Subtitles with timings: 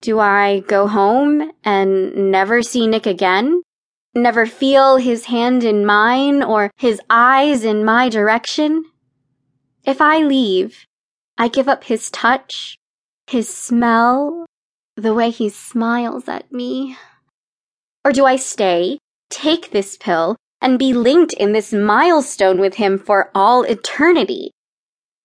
[0.00, 3.62] Do I go home and never see Nick again?
[4.14, 8.84] Never feel his hand in mine or his eyes in my direction?
[9.84, 10.86] If I leave,
[11.36, 12.78] I give up his touch,
[13.26, 14.46] his smell,
[14.96, 16.96] the way he smiles at me.
[18.04, 18.98] Or do I stay,
[19.30, 24.52] take this pill, and be linked in this milestone with him for all eternity?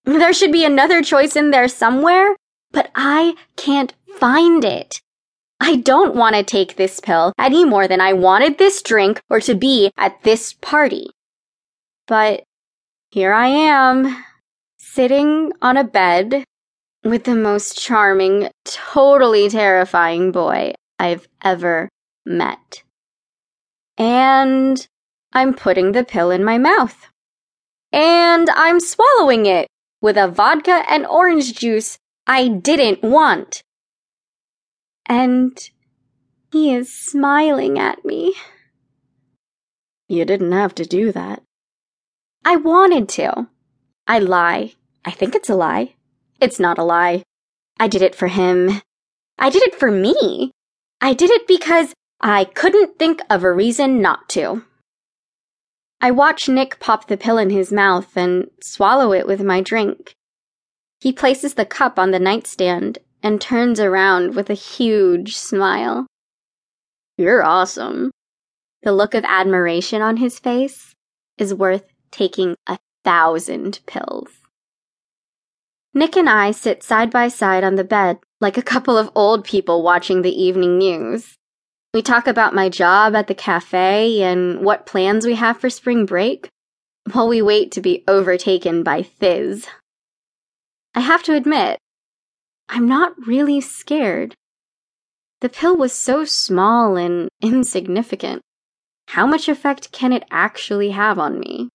[0.04, 2.36] There should be another choice in there somewhere,
[2.72, 5.00] but I can't find it.
[5.60, 9.40] I don't want to take this pill any more than I wanted this drink or
[9.40, 11.06] to be at this party.
[12.06, 12.42] But
[13.10, 14.24] here I am,
[14.78, 16.44] sitting on a bed
[17.02, 21.88] with the most charming, totally terrifying boy I've ever
[22.26, 22.82] met.
[23.96, 24.86] And
[25.32, 27.08] I'm putting the pill in my mouth.
[27.92, 29.68] And I'm swallowing it
[30.00, 33.62] with a vodka and orange juice I didn't want.
[35.06, 35.58] And
[36.50, 38.34] he is smiling at me.
[40.08, 41.42] You didn't have to do that.
[42.44, 43.48] I wanted to.
[44.06, 44.74] I lie.
[45.04, 45.94] I think it's a lie.
[46.40, 47.22] It's not a lie.
[47.80, 48.82] I did it for him.
[49.38, 50.52] I did it for me.
[51.00, 54.64] I did it because I couldn't think of a reason not to.
[56.00, 60.14] I watch Nick pop the pill in his mouth and swallow it with my drink.
[61.00, 66.06] He places the cup on the nightstand and turns around with a huge smile.
[67.16, 68.10] You're awesome.
[68.82, 70.94] The look of admiration on his face
[71.38, 74.28] is worth taking a thousand pills.
[75.94, 79.44] Nick and I sit side by side on the bed like a couple of old
[79.44, 81.34] people watching the evening news.
[81.94, 86.04] We talk about my job at the cafe and what plans we have for spring
[86.04, 86.48] break
[87.12, 89.66] while we wait to be overtaken by Thizz.
[90.94, 91.78] I have to admit,
[92.68, 94.34] I'm not really scared.
[95.40, 98.42] The pill was so small and insignificant.
[99.08, 101.68] How much effect can it actually have on me?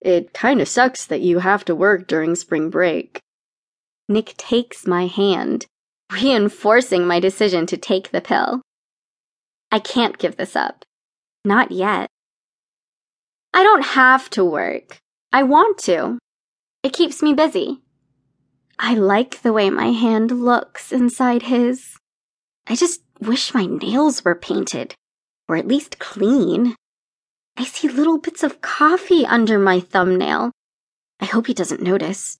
[0.00, 3.20] It kinda sucks that you have to work during spring break.
[4.08, 5.66] Nick takes my hand,
[6.12, 8.62] reinforcing my decision to take the pill.
[9.70, 10.84] I can't give this up.
[11.44, 12.08] Not yet.
[13.52, 14.98] I don't have to work.
[15.32, 16.18] I want to.
[16.82, 17.82] It keeps me busy.
[18.78, 21.96] I like the way my hand looks inside his.
[22.66, 24.94] I just wish my nails were painted,
[25.48, 26.74] or at least clean.
[27.56, 30.52] I see little bits of coffee under my thumbnail.
[31.20, 32.36] I hope he doesn't notice.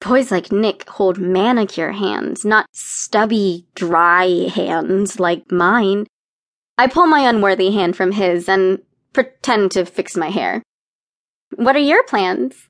[0.00, 6.06] Boys like Nick hold manicure hands, not stubby, dry hands like mine.
[6.76, 8.80] I pull my unworthy hand from his and
[9.12, 10.62] pretend to fix my hair.
[11.56, 12.68] What are your plans?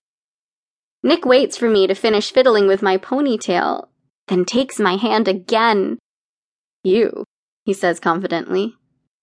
[1.04, 3.88] Nick waits for me to finish fiddling with my ponytail,
[4.28, 5.98] then takes my hand again.
[6.82, 7.24] You,
[7.66, 8.74] he says confidently.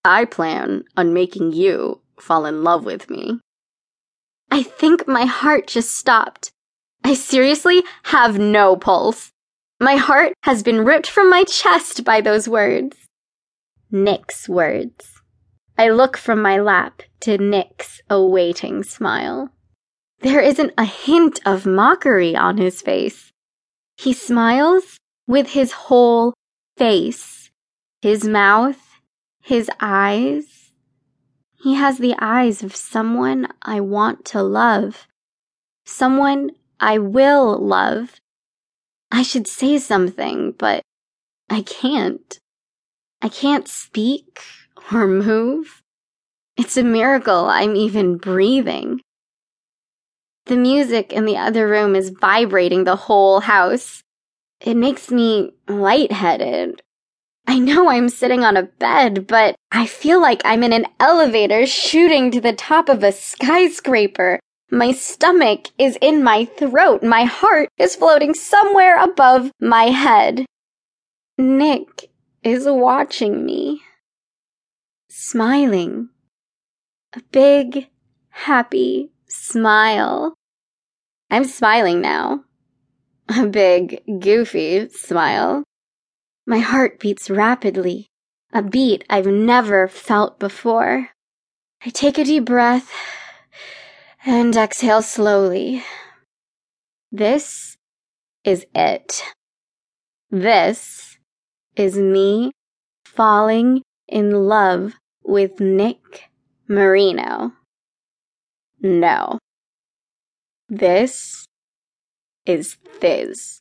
[0.06, 3.40] I plan on making you fall in love with me.
[4.52, 6.52] I think my heart just stopped.
[7.03, 9.31] I seriously have no pulse.
[9.80, 12.96] My heart has been ripped from my chest by those words.
[13.90, 15.20] Nick's words.
[15.80, 19.50] I look from my lap to Nick's awaiting smile.
[20.22, 23.32] There isn't a hint of mockery on his face.
[23.98, 26.36] He smiles with his whole
[26.78, 27.50] face,
[28.02, 29.00] his mouth,
[29.42, 30.72] his eyes.
[31.64, 35.08] He has the eyes of someone I want to love,
[35.86, 38.20] someone I will love.
[39.12, 40.84] I should say something, but
[41.50, 42.40] I can't.
[43.24, 44.40] I can't speak
[44.92, 45.82] or move.
[46.58, 49.02] It's a miracle I'm even breathing.
[50.46, 54.03] The music in the other room is vibrating the whole house.
[54.59, 56.81] It makes me lightheaded.
[57.47, 61.66] I know I'm sitting on a bed, but I feel like I'm in an elevator
[61.66, 64.40] shooting to the top of a skyscraper.
[64.72, 67.03] My stomach is in my throat.
[67.03, 70.46] My heart is floating somewhere above my head.
[71.38, 72.09] Nick
[72.43, 73.82] is watching me.
[75.09, 76.09] Smiling.
[77.14, 77.90] A big,
[78.29, 80.35] happy smile.
[81.29, 82.43] I'm smiling now.
[83.29, 85.63] A big, goofy smile.
[86.45, 88.07] My heart beats rapidly,
[88.51, 91.09] a beat I've never felt before.
[91.85, 92.91] I take a deep breath
[94.25, 95.83] and exhale slowly.
[97.11, 97.78] This
[98.43, 99.23] is it.
[100.29, 101.17] This
[101.75, 102.51] is me
[103.05, 104.93] falling in love
[105.23, 106.29] with Nick
[106.67, 107.53] Marino.
[108.81, 109.37] No.
[110.69, 111.45] This
[112.45, 113.60] is Thizz.